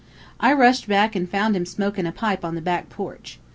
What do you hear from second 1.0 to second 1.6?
an' foun'